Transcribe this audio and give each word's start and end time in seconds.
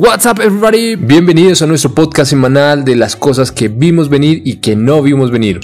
What's 0.00 0.26
up 0.26 0.38
everybody? 0.40 0.94
Bienvenidos 0.94 1.60
a 1.60 1.66
nuestro 1.66 1.92
podcast 1.92 2.30
semanal 2.30 2.84
de 2.84 2.94
las 2.94 3.16
cosas 3.16 3.50
que 3.50 3.66
vimos 3.66 4.08
venir 4.08 4.42
y 4.44 4.60
que 4.60 4.76
no 4.76 5.02
vimos 5.02 5.32
venir. 5.32 5.58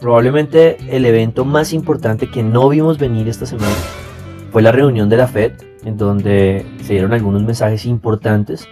Probablemente 0.00 0.76
el 0.88 1.04
evento 1.04 1.44
más 1.44 1.72
importante 1.72 2.30
que 2.30 2.44
no 2.44 2.68
vimos 2.68 3.00
venir 3.00 3.26
esta 3.26 3.46
semana 3.46 3.74
fue 4.52 4.62
la 4.62 4.70
reunión 4.70 5.08
de 5.08 5.16
la 5.16 5.26
Fed, 5.26 5.54
en 5.84 5.96
donde 5.96 6.64
se 6.84 6.92
dieron 6.92 7.12
algunos 7.12 7.42
mensajes 7.42 7.86
importantes 7.86 8.68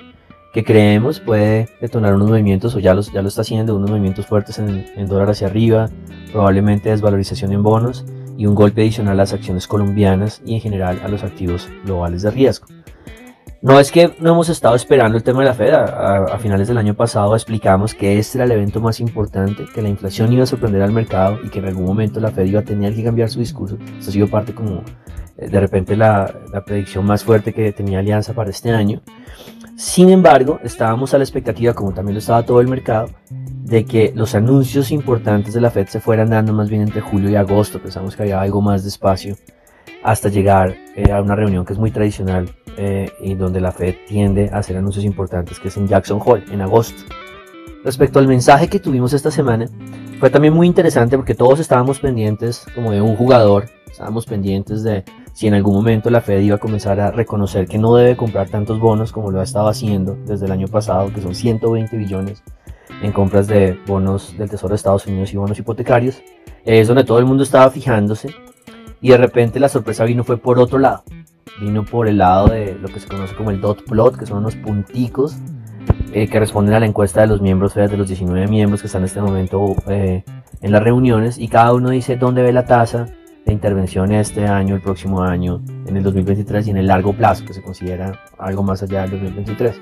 que 0.54 0.62
creemos 0.62 1.18
puede 1.18 1.68
detonar 1.80 2.14
unos 2.14 2.28
movimientos, 2.28 2.76
o 2.76 2.78
ya, 2.78 2.94
los, 2.94 3.12
ya 3.12 3.20
lo 3.20 3.26
está 3.26 3.40
haciendo, 3.40 3.74
unos 3.74 3.90
movimientos 3.90 4.26
fuertes 4.26 4.60
en, 4.60 4.86
en 4.94 5.08
dólar 5.08 5.28
hacia 5.30 5.48
arriba, 5.48 5.90
probablemente 6.30 6.90
desvalorización 6.90 7.52
en 7.52 7.64
bonos 7.64 8.04
y 8.36 8.46
un 8.46 8.54
golpe 8.54 8.82
adicional 8.82 9.14
a 9.14 9.22
las 9.24 9.32
acciones 9.32 9.66
colombianas 9.66 10.40
y 10.46 10.54
en 10.54 10.60
general 10.60 11.00
a 11.02 11.08
los 11.08 11.24
activos 11.24 11.68
globales 11.84 12.22
de 12.22 12.30
riesgo. 12.30 12.68
No 13.60 13.80
es 13.80 13.90
que 13.90 14.14
no 14.20 14.30
hemos 14.30 14.48
estado 14.48 14.76
esperando 14.76 15.16
el 15.16 15.24
tema 15.24 15.40
de 15.40 15.46
la 15.46 15.54
Fed. 15.54 15.74
A, 15.74 16.38
finales 16.38 16.68
del 16.68 16.78
año 16.78 16.94
pasado 16.94 17.34
explicamos 17.34 17.92
que 17.92 18.16
este 18.16 18.38
era 18.38 18.44
el 18.44 18.52
evento 18.52 18.80
más 18.80 19.00
importante, 19.00 19.66
que 19.74 19.82
la 19.82 19.88
inflación 19.88 20.32
iba 20.32 20.44
a 20.44 20.46
sorprender 20.46 20.80
al 20.80 20.92
mercado 20.92 21.40
y 21.42 21.48
que 21.48 21.58
en 21.58 21.66
algún 21.66 21.84
momento 21.84 22.20
la 22.20 22.30
Fed 22.30 22.44
iba 22.44 22.60
a 22.60 22.64
tener 22.64 22.94
que 22.94 23.02
cambiar 23.02 23.28
su 23.28 23.40
discurso. 23.40 23.76
Esto 23.98 24.10
ha 24.10 24.12
sido 24.12 24.28
parte 24.28 24.54
como 24.54 24.84
eh, 25.36 25.48
de 25.48 25.60
repente 25.60 25.96
la, 25.96 26.32
la 26.52 26.64
predicción 26.64 27.04
más 27.04 27.24
fuerte 27.24 27.52
que 27.52 27.72
tenía 27.72 27.98
Alianza 27.98 28.32
para 28.32 28.50
este 28.50 28.70
año. 28.70 29.02
Sin 29.76 30.08
embargo, 30.10 30.60
estábamos 30.62 31.12
a 31.14 31.18
la 31.18 31.24
expectativa, 31.24 31.74
como 31.74 31.92
también 31.92 32.14
lo 32.14 32.20
estaba 32.20 32.44
todo 32.44 32.60
el 32.60 32.68
mercado, 32.68 33.10
de 33.30 33.84
que 33.84 34.12
los 34.14 34.36
anuncios 34.36 34.92
importantes 34.92 35.52
de 35.52 35.60
la 35.60 35.70
Fed 35.70 35.88
se 35.88 36.00
fueran 36.00 36.30
dando 36.30 36.52
más 36.52 36.70
bien 36.70 36.82
entre 36.82 37.00
julio 37.00 37.28
y 37.28 37.34
agosto. 37.34 37.80
Pensamos 37.80 38.14
que 38.14 38.22
había 38.22 38.40
algo 38.40 38.60
más 38.60 38.84
de 38.84 38.88
espacio 38.88 39.36
hasta 40.04 40.28
llegar 40.28 40.76
eh, 40.94 41.10
a 41.10 41.20
una 41.20 41.34
reunión 41.34 41.64
que 41.64 41.72
es 41.72 41.78
muy 41.78 41.90
tradicional 41.90 42.48
eh, 42.80 43.10
y 43.20 43.34
donde 43.34 43.60
la 43.60 43.72
Fed 43.72 43.96
tiende 44.06 44.50
a 44.52 44.58
hacer 44.58 44.76
anuncios 44.76 45.04
importantes, 45.04 45.58
que 45.58 45.66
es 45.66 45.76
en 45.76 45.88
Jackson 45.88 46.20
Hole, 46.24 46.44
en 46.52 46.60
agosto. 46.60 47.02
Respecto 47.84 48.20
al 48.20 48.28
mensaje 48.28 48.68
que 48.68 48.78
tuvimos 48.78 49.12
esta 49.12 49.32
semana, 49.32 49.66
fue 50.20 50.30
también 50.30 50.54
muy 50.54 50.66
interesante 50.66 51.16
porque 51.16 51.34
todos 51.34 51.58
estábamos 51.58 51.98
pendientes 51.98 52.64
como 52.76 52.92
de 52.92 53.00
un 53.00 53.16
jugador, 53.16 53.68
estábamos 53.90 54.26
pendientes 54.26 54.84
de 54.84 55.04
si 55.32 55.48
en 55.48 55.54
algún 55.54 55.74
momento 55.74 56.08
la 56.08 56.20
Fed 56.20 56.40
iba 56.40 56.54
a 56.54 56.60
comenzar 56.60 57.00
a 57.00 57.10
reconocer 57.10 57.66
que 57.66 57.78
no 57.78 57.96
debe 57.96 58.16
comprar 58.16 58.48
tantos 58.48 58.78
bonos 58.78 59.10
como 59.10 59.32
lo 59.32 59.40
ha 59.40 59.44
estado 59.44 59.68
haciendo 59.68 60.16
desde 60.26 60.46
el 60.46 60.52
año 60.52 60.68
pasado, 60.68 61.12
que 61.12 61.20
son 61.20 61.34
120 61.34 61.96
billones 61.96 62.42
en 63.02 63.10
compras 63.10 63.48
de 63.48 63.76
bonos 63.86 64.36
del 64.38 64.50
Tesoro 64.50 64.70
de 64.70 64.76
Estados 64.76 65.06
Unidos 65.06 65.32
y 65.32 65.36
bonos 65.36 65.58
hipotecarios. 65.58 66.22
Es 66.64 66.86
donde 66.86 67.04
todo 67.04 67.18
el 67.18 67.24
mundo 67.24 67.42
estaba 67.42 67.70
fijándose 67.70 68.34
y 69.00 69.10
de 69.10 69.16
repente 69.16 69.60
la 69.60 69.68
sorpresa 69.68 70.04
vino 70.04 70.24
fue 70.24 70.36
por 70.36 70.58
otro 70.58 70.78
lado. 70.78 71.02
Vino 71.60 71.84
por 71.84 72.08
el 72.08 72.18
lado 72.18 72.48
de 72.48 72.76
lo 72.80 72.88
que 72.88 73.00
se 73.00 73.08
conoce 73.08 73.34
como 73.34 73.50
el 73.50 73.60
dot 73.60 73.84
plot, 73.84 74.16
que 74.18 74.26
son 74.26 74.38
unos 74.38 74.56
punticos 74.56 75.36
eh, 76.12 76.28
que 76.28 76.40
responden 76.40 76.74
a 76.74 76.80
la 76.80 76.86
encuesta 76.86 77.20
de 77.20 77.26
los 77.26 77.40
miembros, 77.40 77.74
de 77.74 77.96
los 77.96 78.08
19 78.08 78.48
miembros 78.48 78.80
que 78.80 78.86
están 78.86 79.02
en 79.02 79.06
este 79.06 79.20
momento 79.20 79.74
eh, 79.88 80.24
en 80.60 80.72
las 80.72 80.82
reuniones, 80.82 81.38
y 81.38 81.48
cada 81.48 81.74
uno 81.74 81.90
dice 81.90 82.16
dónde 82.16 82.42
ve 82.42 82.52
la 82.52 82.64
tasa 82.64 83.08
de 83.44 83.52
intervención 83.52 84.12
este 84.12 84.46
año, 84.46 84.74
el 84.74 84.82
próximo 84.82 85.22
año, 85.22 85.62
en 85.86 85.96
el 85.96 86.02
2023 86.02 86.66
y 86.66 86.70
en 86.70 86.76
el 86.78 86.86
largo 86.86 87.12
plazo, 87.12 87.44
que 87.44 87.54
se 87.54 87.62
considera 87.62 88.12
algo 88.38 88.62
más 88.62 88.82
allá 88.82 89.02
del 89.02 89.12
2023. 89.12 89.80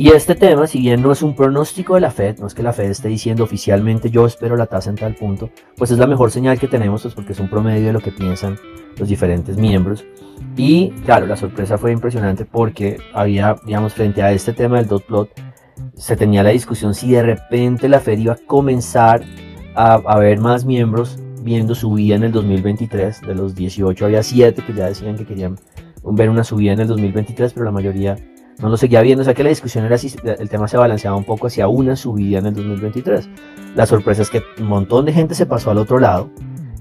Y 0.00 0.12
este 0.12 0.36
tema, 0.36 0.68
si 0.68 0.78
bien 0.78 1.02
no 1.02 1.10
es 1.10 1.22
un 1.22 1.34
pronóstico 1.34 1.96
de 1.96 2.00
la 2.00 2.12
Fed, 2.12 2.38
no 2.38 2.46
es 2.46 2.54
que 2.54 2.62
la 2.62 2.72
Fed 2.72 2.88
esté 2.88 3.08
diciendo 3.08 3.42
oficialmente 3.42 4.10
yo 4.10 4.26
espero 4.26 4.56
la 4.56 4.66
tasa 4.66 4.90
en 4.90 4.96
tal 4.96 5.16
punto, 5.16 5.50
pues 5.76 5.90
es 5.90 5.98
la 5.98 6.06
mejor 6.06 6.30
señal 6.30 6.56
que 6.56 6.68
tenemos, 6.68 7.02
pues 7.02 7.14
porque 7.14 7.32
es 7.32 7.40
un 7.40 7.50
promedio 7.50 7.88
de 7.88 7.92
lo 7.92 7.98
que 7.98 8.12
piensan 8.12 8.56
los 8.96 9.08
diferentes 9.08 9.56
miembros. 9.56 10.04
Y 10.56 10.90
claro, 11.04 11.26
la 11.26 11.36
sorpresa 11.36 11.78
fue 11.78 11.90
impresionante 11.90 12.44
porque 12.44 12.98
había, 13.12 13.56
digamos, 13.66 13.92
frente 13.92 14.22
a 14.22 14.30
este 14.30 14.52
tema 14.52 14.76
del 14.76 14.86
dot 14.86 15.04
plot, 15.04 15.30
se 15.96 16.16
tenía 16.16 16.44
la 16.44 16.50
discusión 16.50 16.94
si 16.94 17.10
de 17.10 17.24
repente 17.24 17.88
la 17.88 17.98
Fed 17.98 18.20
iba 18.20 18.34
a 18.34 18.38
comenzar 18.46 19.24
a, 19.74 19.94
a 19.94 20.18
ver 20.20 20.38
más 20.38 20.64
miembros 20.64 21.18
viendo 21.42 21.74
subida 21.74 22.14
en 22.14 22.22
el 22.22 22.30
2023. 22.30 23.22
De 23.22 23.34
los 23.34 23.56
18 23.56 24.04
había 24.04 24.22
7 24.22 24.62
que 24.64 24.74
ya 24.74 24.86
decían 24.86 25.16
que 25.16 25.26
querían 25.26 25.58
ver 26.04 26.30
una 26.30 26.44
subida 26.44 26.72
en 26.72 26.78
el 26.78 26.86
2023, 26.86 27.52
pero 27.52 27.64
la 27.64 27.72
mayoría 27.72 28.16
no 28.60 28.68
lo 28.68 28.76
seguía 28.76 29.02
viendo, 29.02 29.22
o 29.22 29.24
sea 29.24 29.34
que 29.34 29.44
la 29.44 29.50
discusión 29.50 29.84
era 29.84 29.98
si 29.98 30.14
el 30.24 30.48
tema 30.48 30.66
se 30.66 30.76
balanceaba 30.76 31.16
un 31.16 31.24
poco 31.24 31.46
hacia 31.46 31.68
una 31.68 31.94
subida 31.94 32.38
en 32.38 32.46
el 32.46 32.54
2023. 32.54 33.28
La 33.76 33.86
sorpresa 33.86 34.22
es 34.22 34.30
que 34.30 34.42
un 34.58 34.66
montón 34.66 35.04
de 35.04 35.12
gente 35.12 35.34
se 35.34 35.46
pasó 35.46 35.70
al 35.70 35.78
otro 35.78 35.98
lado 35.98 36.30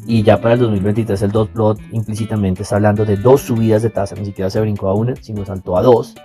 y 0.07 0.23
ya 0.23 0.41
para 0.41 0.53
el 0.53 0.61
2023 0.61 1.21
el 1.21 1.31
dot 1.31 1.49
plot 1.51 1.79
implícitamente 1.91 2.63
está 2.63 2.77
hablando 2.77 3.05
de 3.05 3.17
dos 3.17 3.41
subidas 3.41 3.83
de 3.83 3.89
tasa, 3.89 4.15
ni 4.15 4.25
siquiera 4.25 4.49
se 4.49 4.61
brincó 4.61 4.89
a 4.89 4.95
una, 4.95 5.15
sino 5.17 5.45
saltó 5.45 5.77
a 5.77 5.83
dos. 5.83 6.15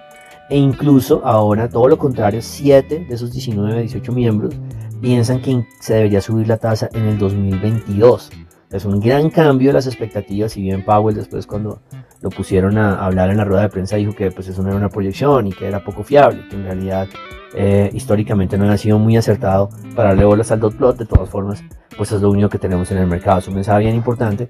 E 0.49 0.57
incluso 0.57 1.21
ahora 1.25 1.69
todo 1.69 1.89
lo 1.89 1.99
contrario, 1.99 2.41
7 2.43 3.07
de 3.09 3.15
esos 3.15 3.33
19, 3.33 3.81
18 3.81 4.13
miembros 4.13 4.55
piensan 5.01 5.43
que 5.43 5.67
se 5.81 5.95
debería 5.95 6.21
subir 6.21 6.47
la 6.47 6.59
tasa 6.59 6.89
en 6.95 7.05
el 7.05 7.19
2022. 7.19 8.31
Es 8.71 8.85
un 8.85 9.01
gran 9.01 9.29
cambio 9.29 9.69
de 9.69 9.75
las 9.75 9.87
expectativas, 9.87 10.53
si 10.53 10.63
bien 10.63 10.85
Powell 10.85 11.17
después 11.17 11.47
cuando 11.47 11.81
lo 12.23 12.31
pusieron 12.31 12.79
a 12.79 13.05
hablar 13.05 13.31
en 13.31 13.37
la 13.37 13.45
rueda 13.45 13.63
de 13.63 13.69
prensa 13.69 13.97
dijo 13.97 14.15
que 14.15 14.31
pues 14.31 14.49
eso 14.49 14.63
no 14.63 14.69
era 14.69 14.79
una 14.79 14.89
proyección 14.89 15.49
y 15.49 15.53
que 15.53 15.67
era 15.67 15.85
poco 15.85 16.05
fiable, 16.05 16.49
que 16.49 16.57
en 16.57 16.65
realidad 16.65 17.09
eh, 17.55 17.91
históricamente 17.93 18.57
no 18.57 18.65
había 18.65 18.79
sido 18.79 18.99
muy 18.99 19.17
acertado 19.17 19.69
para 19.95 20.11
darle 20.11 20.25
bolas 20.25 20.51
al 20.53 20.61
dot 20.61 20.75
plot, 20.75 20.99
de 20.99 21.07
todas 21.07 21.29
formas 21.29 21.63
pues 21.97 22.13
es 22.13 22.23
lo 22.23 22.31
único 22.31 22.49
que 22.49 22.59
tenemos 22.59 22.91
en 22.93 22.99
el 22.99 23.07
mercado, 23.07 23.41
es 23.41 23.49
un 23.49 23.55
mensaje 23.55 23.81
bien 23.81 23.95
importante 23.95 24.49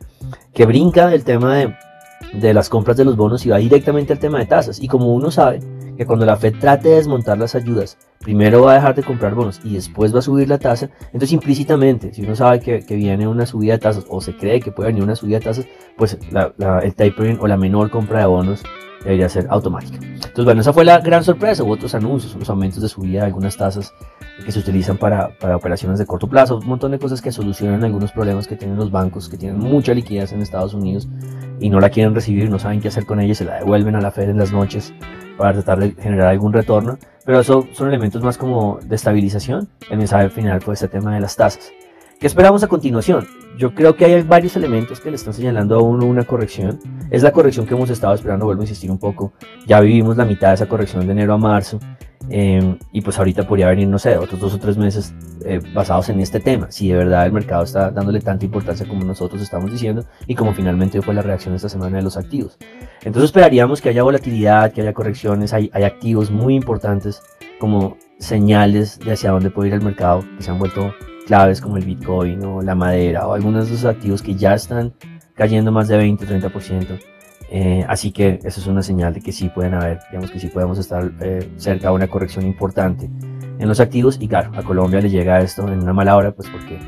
que 0.54 0.66
brinca 0.66 1.08
del 1.08 1.24
tema 1.24 1.56
de, 1.56 1.74
de 2.34 2.54
las 2.54 2.68
compras 2.68 2.96
de 2.96 3.04
los 3.04 3.16
bonos 3.16 3.44
y 3.46 3.48
va 3.48 3.56
directamente 3.56 4.12
al 4.12 4.18
tema 4.18 4.38
de 4.38 4.46
tasas. 4.46 4.80
Y 4.80 4.86
como 4.86 5.12
uno 5.12 5.30
sabe, 5.30 5.60
que 5.96 6.06
cuando 6.06 6.26
la 6.26 6.36
Fed 6.36 6.54
trate 6.58 6.88
de 6.88 6.96
desmontar 6.96 7.38
las 7.38 7.54
ayudas, 7.54 7.98
primero 8.20 8.62
va 8.62 8.72
a 8.72 8.74
dejar 8.74 8.94
de 8.94 9.02
comprar 9.02 9.34
bonos 9.34 9.60
y 9.64 9.74
después 9.74 10.14
va 10.14 10.20
a 10.20 10.22
subir 10.22 10.48
la 10.48 10.58
tasa, 10.58 10.90
entonces 11.06 11.32
implícitamente, 11.32 12.12
si 12.14 12.22
uno 12.22 12.36
sabe 12.36 12.60
que, 12.60 12.96
viene 12.96 13.26
una 13.26 13.46
subida 13.46 13.72
de 13.74 13.78
tasas 13.78 14.04
o 14.08 14.20
se 14.20 14.36
cree 14.36 14.60
que 14.60 14.72
puede 14.72 14.88
venir 14.88 15.02
una 15.02 15.16
subida 15.16 15.38
de 15.38 15.44
tasas, 15.44 15.66
pues 15.96 16.18
el 16.32 16.94
tapering 16.94 17.38
o 17.40 17.46
la 17.46 17.56
menor 17.56 17.90
compra 17.90 18.20
de 18.20 18.26
bonos 18.26 18.62
debería 19.02 19.28
ser 19.28 19.46
automática. 19.50 19.98
Entonces, 20.02 20.44
bueno, 20.44 20.60
esa 20.60 20.72
fue 20.72 20.84
la 20.84 20.98
gran 21.00 21.24
sorpresa. 21.24 21.62
Hubo 21.62 21.72
otros 21.72 21.94
anuncios, 21.94 22.34
los 22.36 22.48
aumentos 22.48 22.80
de 22.80 22.88
subida 22.88 23.20
de 23.20 23.26
algunas 23.26 23.56
tasas 23.56 23.92
que 24.44 24.52
se 24.52 24.58
utilizan 24.58 24.96
para, 24.96 25.36
para, 25.38 25.56
operaciones 25.56 25.98
de 25.98 26.06
corto 26.06 26.28
plazo, 26.28 26.58
un 26.58 26.66
montón 26.66 26.92
de 26.92 26.98
cosas 26.98 27.20
que 27.20 27.30
solucionan 27.30 27.84
algunos 27.84 28.12
problemas 28.12 28.46
que 28.46 28.56
tienen 28.56 28.76
los 28.76 28.90
bancos, 28.90 29.28
que 29.28 29.36
tienen 29.36 29.58
mucha 29.58 29.92
liquidez 29.92 30.32
en 30.32 30.40
Estados 30.40 30.74
Unidos 30.74 31.08
y 31.60 31.68
no 31.70 31.80
la 31.80 31.90
quieren 31.90 32.14
recibir, 32.14 32.48
no 32.50 32.58
saben 32.58 32.80
qué 32.80 32.88
hacer 32.88 33.04
con 33.04 33.20
ella, 33.20 33.34
se 33.34 33.44
la 33.44 33.56
devuelven 33.58 33.94
a 33.94 34.00
la 34.00 34.10
Fed 34.10 34.30
en 34.30 34.38
las 34.38 34.52
noches 34.52 34.92
para 35.42 35.54
tratar 35.54 35.80
de 35.80 36.00
generar 36.00 36.28
algún 36.28 36.52
retorno, 36.52 36.98
pero 37.24 37.40
eso 37.40 37.66
son 37.72 37.88
elementos 37.88 38.22
más 38.22 38.38
como 38.38 38.78
de 38.80 38.94
estabilización. 38.94 39.68
El 39.90 39.98
mensaje 39.98 40.28
final 40.30 40.60
fue 40.60 40.74
este 40.74 40.86
tema 40.86 41.12
de 41.16 41.20
las 41.20 41.34
tasas. 41.34 41.72
¿Qué 42.20 42.28
esperamos 42.28 42.62
a 42.62 42.68
continuación? 42.68 43.26
Yo 43.58 43.74
creo 43.74 43.96
que 43.96 44.04
hay 44.04 44.22
varios 44.22 44.54
elementos 44.54 45.00
que 45.00 45.10
le 45.10 45.16
están 45.16 45.34
señalando 45.34 45.74
a 45.74 45.82
uno 45.82 46.06
una 46.06 46.22
corrección. 46.22 46.78
Es 47.10 47.24
la 47.24 47.32
corrección 47.32 47.66
que 47.66 47.74
hemos 47.74 47.90
estado 47.90 48.14
esperando, 48.14 48.46
vuelvo 48.46 48.62
a 48.62 48.66
insistir 48.66 48.88
un 48.88 48.98
poco. 48.98 49.32
Ya 49.66 49.80
vivimos 49.80 50.16
la 50.16 50.24
mitad 50.24 50.50
de 50.50 50.54
esa 50.54 50.66
corrección 50.66 51.04
de 51.06 51.10
enero 51.10 51.34
a 51.34 51.38
marzo. 51.38 51.80
Em, 52.28 52.78
y 52.92 53.00
pues 53.00 53.18
ahorita 53.18 53.46
podría 53.46 53.68
venir, 53.68 53.88
no 53.88 53.98
sé, 53.98 54.16
otros 54.16 54.40
dos 54.40 54.54
o 54.54 54.58
tres 54.58 54.76
meses 54.76 55.12
eh, 55.44 55.60
basados 55.74 56.08
en 56.08 56.20
este 56.20 56.40
tema. 56.40 56.70
Si 56.70 56.88
de 56.88 56.96
verdad 56.96 57.26
el 57.26 57.32
mercado 57.32 57.64
está 57.64 57.90
dándole 57.90 58.20
tanta 58.20 58.44
importancia 58.44 58.86
como 58.86 59.04
nosotros 59.04 59.42
estamos 59.42 59.70
diciendo 59.70 60.04
y 60.26 60.34
como 60.34 60.54
finalmente 60.54 61.02
fue 61.02 61.14
la 61.14 61.22
reacción 61.22 61.54
esta 61.54 61.68
semana 61.68 61.96
de 61.96 62.02
los 62.02 62.16
activos. 62.16 62.58
Entonces 63.02 63.24
esperaríamos 63.24 63.80
que 63.80 63.88
haya 63.88 64.02
volatilidad, 64.02 64.72
que 64.72 64.82
haya 64.82 64.92
correcciones, 64.92 65.52
hay, 65.52 65.70
hay 65.72 65.84
activos 65.84 66.30
muy 66.30 66.54
importantes 66.54 67.22
como 67.58 67.96
señales 68.18 68.98
de 69.00 69.12
hacia 69.12 69.30
dónde 69.30 69.50
puede 69.50 69.68
ir 69.68 69.74
el 69.74 69.82
mercado 69.82 70.24
que 70.36 70.42
se 70.42 70.50
han 70.50 70.58
vuelto 70.58 70.92
claves 71.26 71.60
como 71.60 71.76
el 71.76 71.84
Bitcoin 71.84 72.44
o 72.44 72.62
la 72.62 72.74
madera 72.74 73.26
o 73.26 73.34
algunos 73.34 73.68
de 73.68 73.74
esos 73.74 73.86
activos 73.86 74.22
que 74.22 74.34
ya 74.34 74.54
están 74.54 74.92
cayendo 75.34 75.72
más 75.72 75.88
de 75.88 75.98
20-30%. 75.98 77.11
Eh, 77.54 77.84
así 77.86 78.12
que 78.12 78.40
eso 78.44 78.60
es 78.60 78.66
una 78.66 78.82
señal 78.82 79.12
de 79.12 79.20
que 79.20 79.30
sí 79.30 79.50
pueden 79.50 79.74
haber, 79.74 80.00
digamos 80.10 80.30
que 80.30 80.40
sí 80.40 80.46
podemos 80.46 80.78
estar 80.78 81.12
eh, 81.20 81.52
cerca 81.58 81.88
de 81.88 81.94
una 81.94 82.08
corrección 82.08 82.46
importante 82.46 83.10
en 83.58 83.68
los 83.68 83.78
activos. 83.78 84.16
Y 84.18 84.26
claro, 84.26 84.52
a 84.56 84.62
Colombia 84.62 85.02
le 85.02 85.10
llega 85.10 85.38
esto 85.40 85.68
en 85.68 85.82
una 85.82 85.92
mala 85.92 86.16
hora, 86.16 86.32
pues 86.32 86.48
porque 86.48 86.78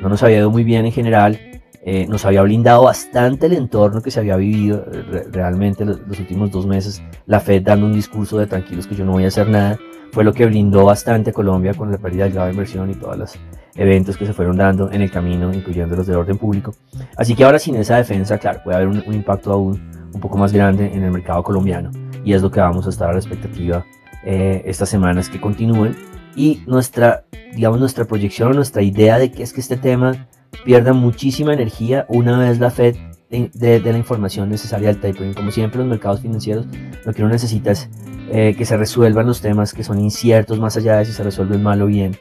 no 0.00 0.08
nos 0.08 0.22
había 0.22 0.38
ido 0.38 0.50
muy 0.50 0.64
bien 0.64 0.86
en 0.86 0.92
general, 0.92 1.38
eh, 1.84 2.06
nos 2.08 2.24
había 2.24 2.40
blindado 2.40 2.84
bastante 2.84 3.46
el 3.46 3.52
entorno 3.52 4.00
que 4.00 4.10
se 4.10 4.20
había 4.20 4.36
vivido 4.36 4.86
realmente 5.30 5.84
los, 5.84 6.00
los, 6.08 6.18
últimos 6.18 6.50
dos 6.50 6.66
meses. 6.66 7.02
La 7.26 7.38
Fed 7.38 7.62
dando 7.62 7.84
un 7.84 7.92
discurso 7.92 8.38
de 8.38 8.46
tranquilos 8.46 8.86
que 8.86 8.94
yo 8.94 9.04
no 9.04 9.12
voy 9.12 9.24
a 9.24 9.28
hacer 9.28 9.50
nada, 9.50 9.78
fue 10.14 10.22
lo 10.22 10.32
que 10.32 10.46
blindó 10.46 10.84
bastante 10.84 11.30
a 11.30 11.32
Colombia 11.32 11.74
con 11.74 11.90
la 11.90 11.98
pérdida 11.98 12.24
del 12.24 12.32
grado 12.34 12.46
de 12.46 12.52
inversión 12.52 12.88
y 12.88 12.94
todas 12.94 13.18
las 13.18 13.38
eventos 13.74 14.16
que 14.16 14.24
se 14.24 14.32
fueron 14.32 14.56
dando 14.56 14.90
en 14.92 15.02
el 15.02 15.10
camino, 15.10 15.52
incluyendo 15.52 15.96
los 15.96 16.06
de 16.06 16.14
orden 16.14 16.38
público. 16.38 16.72
Así 17.16 17.34
que 17.34 17.44
ahora 17.44 17.58
sin 17.58 17.74
esa 17.74 17.96
defensa, 17.96 18.38
claro, 18.38 18.60
puede 18.62 18.76
haber 18.76 18.88
un, 18.88 19.12
impacto 19.12 19.52
aún 19.52 20.03
un 20.14 20.20
poco 20.20 20.38
más 20.38 20.52
grande 20.52 20.92
en 20.94 21.02
el 21.02 21.10
mercado 21.10 21.42
colombiano 21.42 21.90
y 22.24 22.32
es 22.32 22.42
lo 22.42 22.50
que 22.50 22.60
vamos 22.60 22.86
a 22.86 22.90
estar 22.90 23.10
a 23.10 23.12
la 23.12 23.18
expectativa 23.18 23.84
eh, 24.24 24.62
estas 24.64 24.88
semanas 24.88 25.28
que 25.28 25.40
continúen 25.40 25.96
y 26.36 26.62
nuestra, 26.66 27.24
digamos, 27.54 27.78
nuestra 27.78 28.06
proyección, 28.06 28.54
nuestra 28.54 28.82
idea 28.82 29.18
de 29.18 29.30
que 29.30 29.42
es 29.42 29.52
que 29.52 29.60
este 29.60 29.76
tema 29.76 30.26
pierda 30.64 30.92
muchísima 30.92 31.52
energía 31.52 32.06
una 32.08 32.38
vez 32.38 32.58
la 32.58 32.70
Fed 32.70 32.96
de, 33.30 33.80
la 33.80 33.98
información 33.98 34.48
necesaria 34.48 34.88
al 34.88 35.00
tapering. 35.00 35.34
Como 35.34 35.50
siempre, 35.50 35.78
los 35.78 35.88
mercados 35.88 36.20
financieros 36.20 36.66
lo 37.04 37.12
que 37.12 37.22
uno 37.22 37.32
necesita 37.32 37.72
es 37.72 37.88
eh, 38.30 38.54
que 38.56 38.64
se 38.64 38.76
resuelvan 38.76 39.26
los 39.26 39.40
temas 39.40 39.72
que 39.72 39.84
son 39.84 40.00
inciertos 40.00 40.58
más 40.58 40.76
allá 40.76 40.96
de 40.96 41.04
si 41.04 41.12
se 41.12 41.22
resuelven 41.22 41.62
mal 41.62 41.82
o 41.82 41.86
bien. 41.86 42.16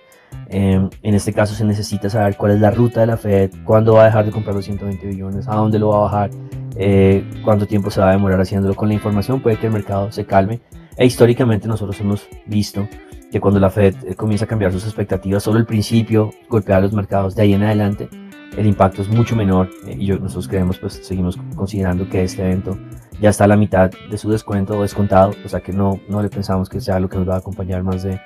Em, 0.49 0.89
en 1.01 1.15
este 1.15 1.31
caso 1.31 1.53
se 1.53 1.63
necesita 1.63 2.09
saber 2.09 2.35
cuál 2.37 2.53
es 2.53 2.59
la 2.61 2.71
ruta 2.71 3.01
de 3.01 3.07
la 3.07 3.17
Fed, 3.17 3.51
cuándo 3.63 3.93
va 3.93 4.03
a 4.03 4.05
dejar 4.05 4.25
de 4.25 4.31
comprar 4.31 4.55
los 4.55 4.65
120 4.65 5.07
billones, 5.07 5.47
a 5.47 5.55
dónde 5.55 5.79
lo 5.79 5.89
va 5.89 5.97
a 5.97 6.01
bajar, 6.01 6.31
eh, 6.75 7.23
cuánto 7.43 7.67
tiempo 7.67 7.91
se 7.91 8.01
va 8.01 8.09
a 8.09 8.11
demorar 8.13 8.39
haciéndolo. 8.41 8.75
Con 8.75 8.87
la 8.87 8.93
información 8.95 9.41
puede 9.41 9.57
que 9.57 9.67
el 9.67 9.73
mercado 9.73 10.11
se 10.11 10.25
calme. 10.25 10.61
E 10.97 11.05
históricamente 11.05 11.67
nosotros 11.67 11.99
hemos 12.01 12.27
visto 12.45 12.87
que 13.31 13.39
cuando 13.39 13.59
la 13.59 13.69
Fed 13.69 13.95
eh, 14.05 14.15
comienza 14.15 14.45
a 14.45 14.47
cambiar 14.47 14.71
sus 14.71 14.83
expectativas, 14.83 15.41
solo 15.43 15.57
el 15.57 15.65
principio 15.65 16.31
golpea 16.49 16.77
a 16.77 16.81
los 16.81 16.93
mercados, 16.93 17.35
de 17.35 17.41
ahí 17.41 17.53
en 17.53 17.63
adelante 17.63 18.09
el 18.57 18.67
impacto 18.67 19.01
es 19.01 19.09
mucho 19.09 19.35
menor 19.35 19.69
eh, 19.87 19.95
y 19.97 20.05
yo, 20.05 20.19
nosotros 20.19 20.47
creemos, 20.47 20.77
pues 20.77 21.01
seguimos 21.03 21.39
considerando 21.55 22.07
que 22.07 22.23
este 22.23 22.43
evento 22.43 22.77
ya 23.19 23.29
está 23.29 23.45
a 23.45 23.47
la 23.47 23.57
mitad 23.57 23.89
de 23.89 24.17
su 24.17 24.29
descuento 24.29 24.77
o 24.77 24.81
descontado, 24.83 25.33
o 25.43 25.49
sea 25.49 25.61
que 25.61 25.73
no, 25.73 25.99
no 26.07 26.21
le 26.21 26.29
pensamos 26.29 26.69
que 26.69 26.79
sea 26.79 26.99
lo 26.99 27.09
que 27.09 27.17
nos 27.17 27.27
va 27.27 27.35
a 27.35 27.39
acompañar 27.39 27.83
más 27.83 28.03
de, 28.03 28.19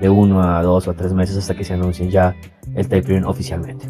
de 0.00 0.08
uno 0.08 0.42
a 0.42 0.62
dos 0.62 0.88
o 0.88 0.92
a 0.92 0.94
tres 0.94 1.12
meses 1.12 1.36
hasta 1.36 1.54
que 1.54 1.64
se 1.64 1.74
anuncie 1.74 2.08
ya 2.08 2.34
el 2.74 2.88
tapering 2.88 3.24
oficialmente. 3.24 3.86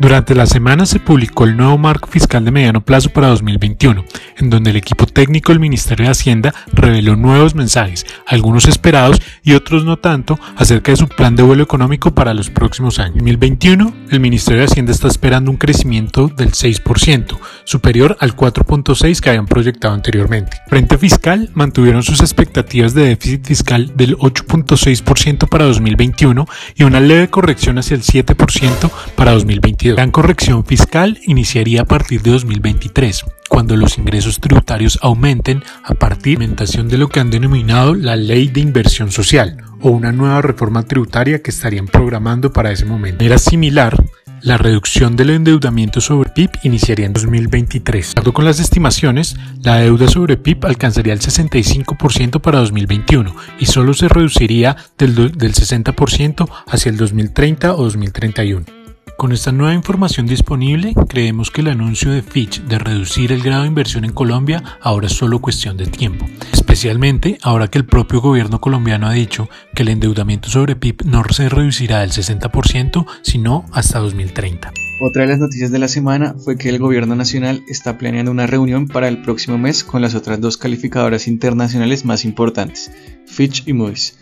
Durante 0.00 0.36
la 0.36 0.46
semana 0.46 0.86
se 0.86 1.00
publicó 1.00 1.42
el 1.42 1.56
nuevo 1.56 1.76
marco 1.76 2.08
fiscal 2.08 2.44
de 2.44 2.52
mediano 2.52 2.84
plazo 2.84 3.10
para 3.10 3.26
2021, 3.30 4.04
en 4.36 4.48
donde 4.48 4.70
el 4.70 4.76
equipo 4.76 5.06
técnico 5.06 5.50
del 5.50 5.58
Ministerio 5.58 6.04
de 6.04 6.12
Hacienda 6.12 6.54
reveló 6.72 7.16
nuevos 7.16 7.56
mensajes, 7.56 8.06
algunos 8.24 8.68
esperados 8.68 9.20
y 9.42 9.54
otros 9.54 9.84
no 9.84 9.96
tanto, 9.96 10.38
acerca 10.54 10.92
de 10.92 10.98
su 10.98 11.08
plan 11.08 11.34
de 11.34 11.42
vuelo 11.42 11.64
económico 11.64 12.12
para 12.12 12.32
los 12.32 12.48
próximos 12.48 13.00
años. 13.00 13.16
En 13.16 13.24
2021, 13.24 13.92
el 14.12 14.20
Ministerio 14.20 14.60
de 14.60 14.66
Hacienda 14.66 14.92
está 14.92 15.08
esperando 15.08 15.50
un 15.50 15.56
crecimiento 15.56 16.28
del 16.28 16.52
6%, 16.52 17.36
superior 17.64 18.16
al 18.20 18.36
4.6% 18.36 19.20
que 19.20 19.30
habían 19.30 19.46
proyectado 19.46 19.94
anteriormente. 19.94 20.58
Frente 20.68 20.96
fiscal, 20.96 21.50
mantuvieron 21.54 22.04
sus 22.04 22.20
expectativas 22.20 22.94
de 22.94 23.02
déficit 23.02 23.44
fiscal 23.44 23.90
del 23.96 24.16
8.6% 24.18 25.48
para 25.48 25.64
2021 25.64 26.46
y 26.76 26.84
una 26.84 27.00
leve 27.00 27.30
corrección 27.30 27.78
hacia 27.78 27.96
el 27.96 28.02
7% 28.02 28.92
para 29.16 29.32
2022. 29.32 29.87
La 29.88 29.94
gran 29.94 30.10
corrección 30.10 30.66
fiscal 30.66 31.18
iniciaría 31.24 31.80
a 31.80 31.84
partir 31.86 32.20
de 32.20 32.32
2023, 32.32 33.24
cuando 33.48 33.74
los 33.74 33.96
ingresos 33.96 34.38
tributarios 34.38 34.98
aumenten 35.00 35.62
a 35.82 35.94
partir 35.94 36.36
de 36.38 36.44
la 36.44 36.44
implementación 36.44 36.88
de 36.88 36.98
lo 36.98 37.08
que 37.08 37.20
han 37.20 37.30
denominado 37.30 37.94
la 37.94 38.14
Ley 38.14 38.48
de 38.48 38.60
Inversión 38.60 39.10
Social 39.10 39.56
o 39.80 39.88
una 39.88 40.12
nueva 40.12 40.42
reforma 40.42 40.82
tributaria 40.82 41.42
que 41.42 41.50
estarían 41.50 41.86
programando 41.86 42.52
para 42.52 42.70
ese 42.70 42.84
momento. 42.84 43.24
Era 43.24 43.38
similar, 43.38 43.96
la 44.42 44.58
reducción 44.58 45.16
del 45.16 45.30
endeudamiento 45.30 46.02
sobre 46.02 46.28
PIB 46.30 46.50
iniciaría 46.64 47.06
en 47.06 47.14
2023. 47.14 48.14
De 48.14 48.20
acuerdo 48.20 48.34
con 48.34 48.44
las 48.44 48.60
estimaciones, 48.60 49.36
la 49.62 49.76
deuda 49.76 50.06
sobre 50.06 50.36
PIB 50.36 50.66
alcanzaría 50.66 51.14
el 51.14 51.20
65% 51.20 52.42
para 52.42 52.58
2021 52.58 53.34
y 53.58 53.64
solo 53.64 53.94
se 53.94 54.08
reduciría 54.08 54.76
del, 54.98 55.14
del 55.14 55.54
60% 55.54 56.46
hacia 56.66 56.90
el 56.90 56.98
2030 56.98 57.74
o 57.74 57.84
2031. 57.84 58.77
Con 59.18 59.32
esta 59.32 59.50
nueva 59.50 59.74
información 59.74 60.28
disponible, 60.28 60.94
creemos 61.08 61.50
que 61.50 61.60
el 61.60 61.66
anuncio 61.66 62.12
de 62.12 62.22
Fitch 62.22 62.62
de 62.62 62.78
reducir 62.78 63.32
el 63.32 63.42
grado 63.42 63.62
de 63.62 63.68
inversión 63.68 64.04
en 64.04 64.12
Colombia 64.12 64.62
ahora 64.80 65.08
es 65.08 65.12
solo 65.12 65.40
cuestión 65.40 65.76
de 65.76 65.88
tiempo, 65.88 66.24
especialmente 66.52 67.36
ahora 67.42 67.66
que 67.66 67.78
el 67.78 67.84
propio 67.84 68.20
gobierno 68.20 68.60
colombiano 68.60 69.08
ha 69.08 69.12
dicho 69.12 69.48
que 69.74 69.82
el 69.82 69.88
endeudamiento 69.88 70.48
sobre 70.48 70.76
PIB 70.76 71.04
no 71.04 71.24
se 71.30 71.48
reducirá 71.48 71.98
del 71.98 72.12
60%, 72.12 73.06
sino 73.22 73.66
hasta 73.72 73.98
2030. 73.98 74.72
Otra 75.00 75.22
de 75.22 75.28
las 75.30 75.40
noticias 75.40 75.72
de 75.72 75.80
la 75.80 75.88
semana 75.88 76.36
fue 76.38 76.56
que 76.56 76.68
el 76.68 76.78
gobierno 76.78 77.16
nacional 77.16 77.64
está 77.68 77.98
planeando 77.98 78.30
una 78.30 78.46
reunión 78.46 78.86
para 78.86 79.08
el 79.08 79.22
próximo 79.22 79.58
mes 79.58 79.82
con 79.82 80.00
las 80.00 80.14
otras 80.14 80.40
dos 80.40 80.56
calificadoras 80.56 81.26
internacionales 81.26 82.04
más 82.04 82.24
importantes, 82.24 82.92
Fitch 83.26 83.66
y 83.66 83.72
Moody's. 83.72 84.16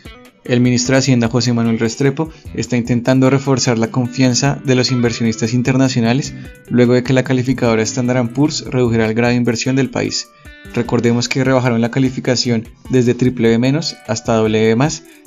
El 0.49 0.61
ministro 0.61 0.95
de 0.95 1.01
Hacienda 1.01 1.29
José 1.29 1.53
Manuel 1.53 1.79
Restrepo 1.81 2.31
está 2.55 2.77
intentando 2.77 3.31
reforzar 3.31 3.79
la 3.79 3.91
confianza 3.91 4.61
de 4.65 4.77
los 4.77 4.93
inversionistas 4.93 5.53
internacionales 5.53 6.35
luego 6.69 6.95
de 6.95 7.03
que 7.03 7.13
la 7.13 7.25
calificadora 7.25 7.83
Standard 7.83 8.29
Poor's 8.33 8.65
redujera 8.71 9.07
el 9.07 9.15
grado 9.15 9.31
de 9.33 9.37
inversión 9.39 9.75
del 9.75 9.91
país. 9.91 10.29
Recordemos 10.75 11.29
que 11.29 11.43
rebajaron 11.45 11.81
la 11.81 11.91
calificación 11.91 12.69
desde 12.91 13.15
B- 13.15 13.81
hasta 14.07 14.35
W 14.37 14.77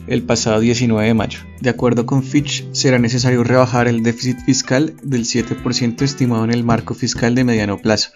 el 0.07 0.23
pasado 0.23 0.59
19 0.61 1.07
de 1.07 1.13
mayo. 1.13 1.39
De 1.59 1.69
acuerdo 1.69 2.05
con 2.05 2.23
Fitch, 2.23 2.65
será 2.71 2.97
necesario 2.99 3.43
rebajar 3.43 3.87
el 3.87 4.03
déficit 4.03 4.39
fiscal 4.45 4.93
del 5.03 5.25
7% 5.25 6.01
estimado 6.01 6.43
en 6.45 6.51
el 6.51 6.63
marco 6.63 6.93
fiscal 6.93 7.35
de 7.35 7.43
mediano 7.43 7.77
plazo 7.77 8.11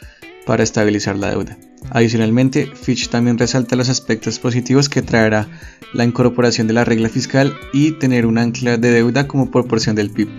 para 0.45 0.63
estabilizar 0.63 1.17
la 1.17 1.31
deuda. 1.31 1.57
Adicionalmente, 1.89 2.67
Fitch 2.67 3.09
también 3.09 3.37
resalta 3.37 3.75
los 3.75 3.89
aspectos 3.89 4.39
positivos 4.39 4.89
que 4.89 5.01
traerá 5.01 5.47
la 5.93 6.03
incorporación 6.03 6.67
de 6.67 6.73
la 6.73 6.85
regla 6.85 7.09
fiscal 7.09 7.53
y 7.71 7.91
tener 7.91 8.25
un 8.25 8.37
ancla 8.37 8.77
de 8.77 8.91
deuda 8.91 9.27
como 9.27 9.51
proporción 9.51 9.95
del 9.95 10.09
PIB, 10.09 10.29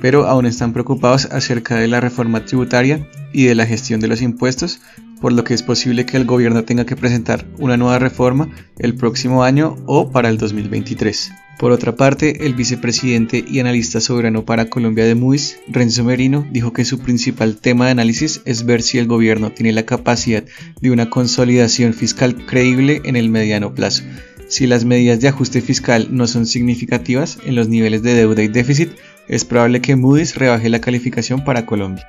pero 0.00 0.26
aún 0.26 0.46
están 0.46 0.72
preocupados 0.72 1.26
acerca 1.26 1.76
de 1.76 1.88
la 1.88 2.00
reforma 2.00 2.44
tributaria 2.44 3.08
y 3.32 3.44
de 3.44 3.54
la 3.54 3.66
gestión 3.66 4.00
de 4.00 4.08
los 4.08 4.22
impuestos, 4.22 4.80
por 5.20 5.32
lo 5.32 5.44
que 5.44 5.54
es 5.54 5.62
posible 5.62 6.06
que 6.06 6.16
el 6.16 6.24
gobierno 6.24 6.64
tenga 6.64 6.84
que 6.84 6.96
presentar 6.96 7.46
una 7.58 7.76
nueva 7.76 7.98
reforma 7.98 8.48
el 8.78 8.94
próximo 8.94 9.44
año 9.44 9.76
o 9.86 10.10
para 10.10 10.28
el 10.28 10.38
2023. 10.38 11.32
Por 11.58 11.72
otra 11.72 11.96
parte, 11.96 12.46
el 12.46 12.54
vicepresidente 12.54 13.44
y 13.46 13.58
analista 13.58 14.00
soberano 14.00 14.44
para 14.44 14.70
Colombia 14.70 15.04
de 15.04 15.16
Moody's, 15.16 15.58
Renzo 15.66 16.04
Merino, 16.04 16.46
dijo 16.52 16.72
que 16.72 16.84
su 16.84 17.00
principal 17.00 17.56
tema 17.56 17.86
de 17.86 17.90
análisis 17.90 18.42
es 18.44 18.64
ver 18.64 18.80
si 18.80 18.98
el 18.98 19.08
gobierno 19.08 19.50
tiene 19.50 19.72
la 19.72 19.82
capacidad 19.82 20.44
de 20.80 20.90
una 20.92 21.10
consolidación 21.10 21.94
fiscal 21.94 22.46
creíble 22.46 23.00
en 23.04 23.16
el 23.16 23.28
mediano 23.28 23.74
plazo. 23.74 24.04
Si 24.48 24.68
las 24.68 24.84
medidas 24.84 25.18
de 25.18 25.28
ajuste 25.28 25.60
fiscal 25.60 26.08
no 26.12 26.28
son 26.28 26.46
significativas 26.46 27.40
en 27.44 27.56
los 27.56 27.68
niveles 27.68 28.04
de 28.04 28.14
deuda 28.14 28.44
y 28.44 28.48
déficit, 28.48 28.90
es 29.26 29.44
probable 29.44 29.80
que 29.80 29.96
Moody's 29.96 30.36
rebaje 30.36 30.68
la 30.68 30.80
calificación 30.80 31.44
para 31.44 31.66
Colombia. 31.66 32.06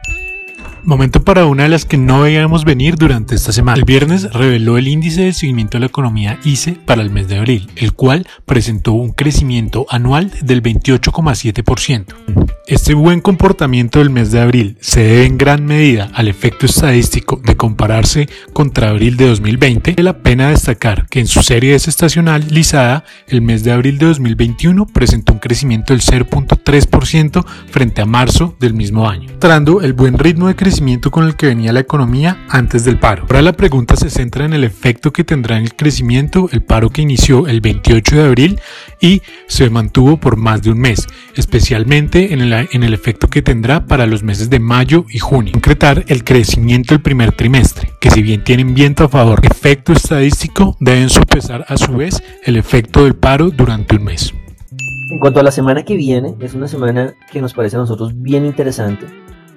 Momento 0.84 1.24
para 1.24 1.46
una 1.46 1.64
de 1.64 1.70
las 1.70 1.84
que 1.84 1.98
no 1.98 2.22
veíamos 2.22 2.64
venir 2.64 2.96
durante 2.96 3.36
esta 3.36 3.52
semana. 3.52 3.78
El 3.78 3.86
viernes 3.86 4.32
reveló 4.32 4.78
el 4.78 4.88
índice 4.88 5.24
de 5.24 5.34
seguimiento 5.34 5.78
de 5.78 5.82
la 5.82 5.86
economía 5.88 6.40
ICE 6.46 6.78
para 6.86 7.02
el 7.02 7.10
mes 7.10 7.28
de 7.28 7.38
abril, 7.38 7.70
el 7.76 7.94
cual 7.94 8.26
presentó 8.46 8.94
un 8.94 9.12
crecimiento 9.12 9.86
anual 9.90 10.32
del 10.42 10.64
28,7%. 10.64 12.06
Este 12.66 12.94
buen 12.94 13.20
comportamiento 13.20 14.00
del 14.00 14.10
mes 14.10 14.32
de 14.32 14.40
abril 14.40 14.78
se 14.80 15.02
debe 15.02 15.26
en 15.26 15.38
gran 15.38 15.66
medida 15.66 16.12
al 16.14 16.28
efecto 16.28 16.66
estadístico 16.66 17.42
de 17.44 17.58
compararse 17.58 18.30
contra 18.54 18.90
abril 18.90 19.18
de 19.18 19.28
2020. 19.28 19.92
Vale 19.94 20.04
la 20.04 20.20
pena 20.20 20.50
destacar 20.50 21.08
que 21.10 21.20
en 21.20 21.28
su 21.28 21.42
serie 21.42 21.74
desestacionalizada, 21.74 23.04
el 23.28 23.42
mes 23.42 23.64
de 23.64 23.72
abril 23.72 23.98
de 23.98 24.06
2021 24.06 24.86
presentó 24.86 25.34
un 25.34 25.40
crecimiento 25.40 25.94
del 25.94 26.02
0.3% 26.02 27.46
frente 27.70 28.02
a 28.02 28.06
marzo 28.06 28.56
del 28.60 28.76
mismo 28.76 29.10
año, 29.10 29.30
mostrando 29.30 29.82
el 29.82 29.94
buen 29.94 30.18
ritmo 30.18 30.48
de 30.48 30.56
crecimiento 30.56 30.69
con 31.12 31.26
el 31.26 31.36
que 31.36 31.48
venía 31.48 31.74
la 31.74 31.80
economía 31.80 32.46
antes 32.48 32.86
del 32.86 33.00
paro. 33.00 33.24
Ahora 33.24 33.42
la 33.42 33.54
pregunta 33.54 33.96
se 33.96 34.12
centra 34.12 34.46
en 34.46 34.54
el 34.54 34.64
efecto 34.64 35.12
que 35.12 35.24
tendrá 35.24 35.58
en 35.58 35.64
el 35.64 35.76
crecimiento 35.76 36.48
el 36.52 36.62
paro 36.62 36.92
que 36.92 37.02
inició 37.02 37.48
el 37.48 37.60
28 37.60 38.16
de 38.16 38.24
abril 38.24 38.62
y 39.02 39.24
se 39.48 39.70
mantuvo 39.72 40.18
por 40.18 40.38
más 40.38 40.62
de 40.62 40.72
un 40.72 40.80
mes, 40.80 41.08
especialmente 41.36 42.34
en 42.34 42.42
el, 42.42 42.54
en 42.72 42.84
el 42.84 42.94
efecto 42.94 43.30
que 43.30 43.42
tendrá 43.42 43.88
para 43.88 44.06
los 44.06 44.22
meses 44.22 44.52
de 44.52 44.60
mayo 44.60 45.06
y 45.10 45.18
junio. 45.18 45.54
Concretar 45.54 46.04
el 46.08 46.24
crecimiento 46.24 46.94
del 46.94 47.02
primer 47.02 47.32
trimestre, 47.32 47.92
que 48.00 48.12
si 48.12 48.22
bien 48.22 48.44
tienen 48.44 48.76
viento 48.76 49.06
a 49.06 49.10
favor 49.10 49.42
efecto 49.44 49.94
estadístico, 49.94 50.78
deben 50.80 51.10
sopesar 51.10 51.66
a 51.68 51.78
su 51.78 51.94
vez 51.94 52.22
el 52.46 52.58
efecto 52.58 53.06
del 53.06 53.16
paro 53.16 53.50
durante 53.50 53.96
un 53.96 54.04
mes. 54.04 54.34
En 55.12 55.20
cuanto 55.20 55.40
a 55.40 55.44
la 55.44 55.52
semana 55.52 55.84
que 55.84 55.96
viene, 55.96 56.36
es 56.40 56.54
una 56.54 56.68
semana 56.68 57.16
que 57.32 57.42
nos 57.42 57.56
parece 57.56 57.76
a 57.76 57.80
nosotros 57.80 58.14
bien 58.16 58.46
interesante 58.46 59.08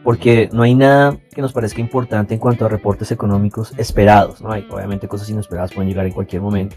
porque 0.04 0.48
no 0.52 0.62
hay 0.62 0.74
nada 0.74 1.16
que 1.34 1.42
nos 1.42 1.52
parezca 1.52 1.80
importante 1.80 2.34
en 2.34 2.40
cuanto 2.40 2.66
a 2.66 2.68
reportes 2.68 3.10
económicos 3.12 3.72
esperados. 3.76 4.40
¿no? 4.40 4.52
Hay, 4.52 4.66
obviamente 4.70 5.08
cosas 5.08 5.30
inesperadas 5.30 5.72
pueden 5.72 5.88
llegar 5.88 6.06
en 6.06 6.12
cualquier 6.12 6.42
momento, 6.42 6.76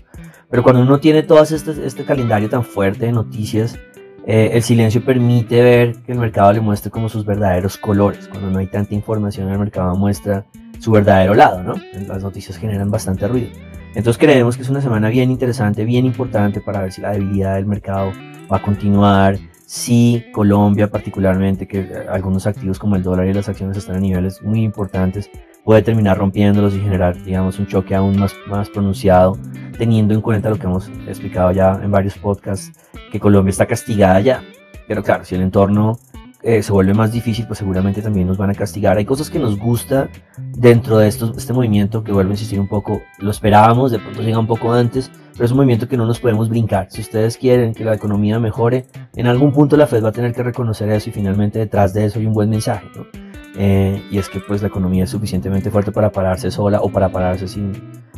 pero 0.49 0.63
cuando 0.63 0.81
uno 0.81 0.99
tiene 0.99 1.23
todo 1.23 1.41
este, 1.41 1.85
este 1.85 2.05
calendario 2.05 2.49
tan 2.49 2.63
fuerte 2.63 3.05
de 3.05 3.11
noticias, 3.11 3.77
eh, 4.27 4.51
el 4.53 4.63
silencio 4.63 5.03
permite 5.05 5.61
ver 5.61 5.95
que 5.97 6.11
el 6.11 6.17
mercado 6.17 6.51
le 6.53 6.59
muestre 6.59 6.89
como 6.89 7.09
sus 7.09 7.25
verdaderos 7.25 7.77
colores. 7.77 8.27
Cuando 8.27 8.49
no 8.49 8.59
hay 8.59 8.67
tanta 8.67 8.95
información, 8.95 9.51
el 9.51 9.59
mercado 9.59 9.95
muestra 9.95 10.45
su 10.79 10.91
verdadero 10.91 11.35
lado, 11.35 11.63
¿no? 11.63 11.75
Las 12.07 12.23
noticias 12.23 12.57
generan 12.57 12.89
bastante 12.89 13.27
ruido. 13.27 13.49
Entonces 13.95 14.17
creemos 14.17 14.57
que 14.57 14.63
es 14.63 14.69
una 14.69 14.81
semana 14.81 15.09
bien 15.09 15.31
interesante, 15.31 15.85
bien 15.85 16.05
importante 16.05 16.59
para 16.59 16.81
ver 16.81 16.91
si 16.91 17.01
la 17.01 17.11
debilidad 17.11 17.55
del 17.55 17.65
mercado 17.65 18.11
va 18.51 18.57
a 18.57 18.61
continuar, 18.61 19.37
si 19.65 20.25
Colombia 20.31 20.89
particularmente, 20.89 21.67
que 21.67 22.05
algunos 22.09 22.45
activos 22.47 22.79
como 22.79 22.95
el 22.95 23.03
dólar 23.03 23.27
y 23.27 23.33
las 23.33 23.49
acciones 23.49 23.77
están 23.77 23.95
a 23.95 23.99
niveles 23.99 24.41
muy 24.41 24.63
importantes, 24.63 25.29
puede 25.63 25.81
terminar 25.81 26.17
rompiéndolos 26.17 26.75
y 26.75 26.79
generar, 26.79 27.21
digamos, 27.23 27.57
un 27.59 27.67
choque 27.67 27.95
aún 27.95 28.17
más, 28.19 28.35
más 28.47 28.69
pronunciado, 28.69 29.37
teniendo 29.77 30.13
en 30.13 30.21
cuenta 30.21 30.49
lo 30.49 30.57
que 30.57 30.67
hemos 30.67 30.87
explicado 31.07 31.51
ya 31.51 31.79
en 31.81 31.89
varios 31.89 32.17
podcasts, 32.17 32.71
que 33.11 33.19
Colombia 33.19 33.49
está 33.49 33.65
castigada 33.65 34.19
ya. 34.19 34.43
Pero 34.87 35.03
claro, 35.03 35.25
si 35.25 35.33
el 35.33 35.41
entorno 35.41 35.97
eh, 36.43 36.61
se 36.61 36.71
vuelve 36.71 36.93
más 36.93 37.11
difícil, 37.11 37.47
pues 37.47 37.57
seguramente 37.57 38.03
también 38.03 38.27
nos 38.27 38.37
van 38.37 38.51
a 38.51 38.53
castigar. 38.53 38.97
Hay 38.97 39.05
cosas 39.05 39.31
que 39.31 39.39
nos 39.39 39.57
gusta 39.57 40.09
dentro 40.37 40.99
de 40.99 41.07
estos, 41.07 41.35
este 41.35 41.53
movimiento, 41.53 42.03
que 42.03 42.11
vuelvo 42.11 42.29
a 42.29 42.33
insistir 42.33 42.59
un 42.59 42.67
poco, 42.67 43.01
lo 43.17 43.31
esperábamos, 43.31 43.91
de 43.91 43.97
pronto 43.97 44.21
llega 44.21 44.37
un 44.37 44.45
poco 44.45 44.71
antes, 44.71 45.11
pero 45.35 45.45
es 45.45 45.51
un 45.51 45.57
movimiento 45.57 45.87
que 45.87 45.97
no 45.97 46.05
nos 46.05 46.19
podemos 46.19 46.49
brincar. 46.49 46.87
Si 46.89 47.01
ustedes 47.01 47.37
quieren 47.37 47.73
que 47.73 47.83
la 47.83 47.93
economía 47.93 48.39
mejore, 48.39 48.85
en 49.15 49.27
algún 49.27 49.51
punto 49.51 49.75
la 49.75 49.85
Fed 49.85 50.03
va 50.03 50.09
a 50.09 50.13
tener 50.13 50.33
que 50.33 50.43
reconocer 50.43 50.89
eso 50.89 51.09
y 51.09 51.13
finalmente 51.13 51.59
detrás 51.59 51.93
de 51.93 52.05
eso 52.05 52.19
hay 52.19 52.25
un 52.25 52.33
buen 52.33 52.49
mensaje. 52.49 52.87
¿no? 52.95 53.05
Eh, 53.57 54.01
y 54.09 54.17
es 54.17 54.29
que 54.29 54.39
pues 54.39 54.61
la 54.61 54.69
economía 54.69 55.03
es 55.03 55.09
suficientemente 55.09 55.69
fuerte 55.69 55.91
para 55.91 56.11
pararse 56.11 56.51
sola 56.51 56.81
o 56.81 56.89
para 56.89 57.09
pararse 57.09 57.47
sin, 57.47 57.73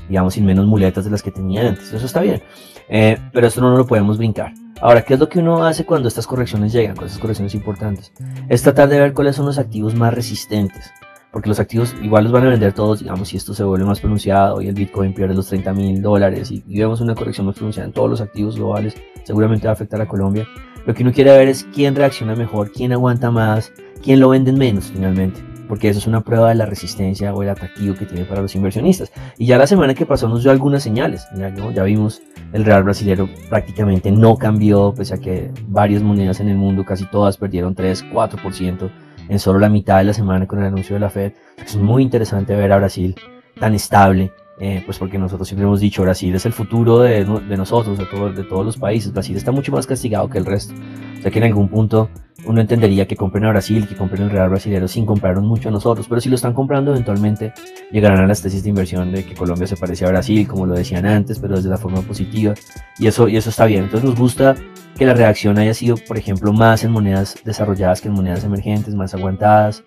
digamos, 0.08 0.36
sin 0.36 0.46
menos 0.46 0.66
muletas 0.68 1.06
de 1.06 1.12
las 1.12 1.24
que 1.24 1.32
tenía 1.32 1.68
antes. 1.68 1.92
Eso 1.92 2.06
está 2.06 2.22
bien. 2.22 2.42
Eh, 2.90 3.18
pero 3.34 3.48
esto 3.48 3.62
no 3.62 3.76
lo 3.76 3.86
podemos 3.86 4.18
brincar. 4.18 4.54
Ahora, 4.80 5.02
¿qué 5.02 5.16
es 5.16 5.20
lo 5.20 5.28
que 5.28 5.40
uno 5.40 5.66
hace 5.66 5.86
cuando 5.86 6.08
estas 6.08 6.28
correcciones 6.28 6.72
llegan, 6.72 6.96
con 6.96 7.06
estas 7.06 7.20
correcciones 7.20 7.56
importantes? 7.56 8.12
Es 8.48 8.62
tratar 8.62 8.90
de 8.90 9.00
ver 9.00 9.14
cuáles 9.14 9.36
son 9.36 9.48
los 9.48 9.58
activos 9.58 9.96
más 9.96 10.14
resistentes. 10.14 10.92
Porque 11.32 11.50
los 11.50 11.60
activos 11.60 11.96
igual 12.02 12.24
los 12.24 12.34
van 12.34 12.48
a 12.48 12.50
vender 12.50 12.74
todos, 12.74 13.00
digamos, 13.00 13.28
si 13.28 13.38
esto 13.38 13.54
se 13.54 13.64
vuelve 13.64 13.86
más 13.86 14.00
pronunciado 14.00 14.62
y 14.62 14.68
el 14.68 14.74
Bitcoin 14.74 15.14
pierde 15.14 15.36
los 15.36 15.48
30 15.48 15.74
mil 15.74 16.02
dólares 16.02 16.52
y, 16.52 16.64
y, 16.68 16.80
vemos 16.80 17.02
una 17.02 17.16
corrección 17.16 17.46
más 17.46 17.56
pronunciada 17.56 17.88
en 17.88 17.94
todos 17.94 18.10
los 18.10 18.22
activos 18.22 18.56
globales, 18.56 18.96
seguramente 19.24 19.68
va 19.68 19.72
a 19.72 19.74
afectar 19.74 20.02
a 20.02 20.08
Colombia. 20.08 20.48
Lo 20.86 20.94
que 20.94 21.04
uno 21.04 21.12
quiere 21.12 21.38
ver 21.38 21.48
es 21.48 21.68
quién 21.74 21.96
reacciona 21.96 22.36
mejor, 22.36 22.72
quién 22.72 22.94
aguanta 22.94 23.30
más, 23.30 23.74
quién 24.02 24.20
lo 24.20 24.30
venden 24.30 24.58
menos 24.58 24.86
finalmente 24.86 25.42
porque 25.68 25.90
eso 25.90 26.00
es 26.00 26.08
una 26.08 26.22
prueba 26.22 26.50
de 26.50 26.56
la 26.56 26.66
resistencia 26.66 27.34
o 27.34 27.44
el 27.44 27.50
atractivo 27.50 27.96
que 27.96 28.06
tiene 28.06 28.26
para 28.26 28.42
los 28.42 28.56
inversionistas. 28.56 29.12
Y 29.38 29.46
ya 29.46 29.58
la 29.58 29.68
semana 29.68 29.94
que 29.94 30.06
pasó 30.06 30.28
nos 30.28 30.44
dio 30.44 30.52
algunas 30.52 30.84
señales. 30.84 31.28
Ya, 31.36 31.54
ya 31.54 31.84
vimos 31.84 32.22
el 32.54 32.66
real 32.66 32.84
brasilero 32.84 33.30
prácticamente 33.50 34.12
no 34.12 34.38
cambió, 34.38 34.94
pese 34.96 35.16
a 35.16 35.18
que 35.18 35.52
varias 35.68 36.02
monedas 36.02 36.40
en 36.40 36.50
el 36.50 36.58
mundo, 36.58 36.86
casi 36.86 37.06
todas 37.06 37.38
perdieron 37.38 37.76
3, 37.76 38.06
4% 38.06 38.90
en 39.30 39.40
solo 39.40 39.60
la 39.60 39.70
mitad 39.70 39.98
de 39.98 40.06
la 40.06 40.14
semana 40.14 40.48
con 40.48 40.60
el 40.60 40.66
anuncio 40.66 40.96
de 40.96 41.00
la 41.00 41.10
Fed. 41.10 41.34
Es 41.64 41.76
muy 41.76 42.04
interesante 42.04 42.56
ver 42.56 42.72
a 42.72 42.78
Brasil 42.78 43.16
tan 43.60 43.74
estable. 43.74 44.32
Eh, 44.60 44.82
pues 44.84 44.98
porque 44.98 45.20
nosotros 45.20 45.48
siempre 45.48 45.68
hemos 45.68 45.80
dicho 45.80 46.02
Brasil 46.02 46.34
es 46.34 46.44
el 46.48 46.52
futuro 46.52 46.98
de, 46.98 47.24
de 47.24 47.58
nosotros, 47.58 47.96
de, 47.96 48.06
todo, 48.06 48.32
de 48.32 48.44
todos 48.44 48.66
los 48.66 48.78
países. 48.78 49.14
Brasil 49.14 49.38
está 49.38 49.52
mucho 49.52 49.72
más 49.72 49.86
castigado 49.86 50.28
que 50.30 50.40
el 50.40 50.46
resto. 50.46 50.74
O 51.20 51.22
sea 51.22 51.30
que 51.30 51.38
en 51.38 51.46
algún 51.46 51.70
punto 51.70 52.10
uno 52.46 52.62
entendería 52.62 53.08
que 53.08 53.16
compren 53.16 53.46
a 53.46 53.50
Brasil, 53.50 53.88
que 53.88 53.96
compren 53.96 54.24
el 54.24 54.30
Real 54.30 54.50
Brasilero 54.50 54.88
sin 54.88 55.06
comprarnos 55.06 55.44
mucho 55.44 55.70
a 55.70 55.72
nosotros, 55.72 56.08
pero 56.08 56.22
si 56.22 56.30
lo 56.30 56.36
están 56.36 56.54
comprando 56.54 56.92
eventualmente 56.92 57.54
llegarán 57.92 58.24
a 58.24 58.28
las 58.28 58.42
tesis 58.42 58.64
de 58.64 58.70
inversión 58.70 59.12
de 59.12 59.26
que 59.26 59.36
Colombia 59.36 59.68
se 59.68 59.76
parece 59.76 60.06
a 60.06 60.10
Brasil, 60.10 60.48
como 60.48 60.66
lo 60.66 60.74
decían 60.74 61.06
antes, 61.06 61.40
pero 61.40 61.56
desde 61.56 61.70
la 61.70 61.78
forma 61.78 62.02
positiva, 62.02 62.54
y 62.98 63.08
eso, 63.08 63.28
y 63.28 63.38
eso 63.38 63.50
está 63.50 63.66
bien. 63.66 63.84
Entonces 63.84 64.10
nos 64.10 64.18
gusta 64.18 64.56
que 64.98 65.06
la 65.06 65.13
reacción 65.13 65.58
haya 65.58 65.74
sido, 65.74 65.96
por 65.98 66.18
ejemplo, 66.18 66.51
más 66.51 66.84
en 66.84 66.92
monedas 66.92 67.36
desarrolladas 67.46 68.01
que 68.01 68.08
en 68.08 68.16
monedas 68.16 68.44
emergentes, 68.44 68.96
más 68.96 69.13
aguantadas, 69.13 69.84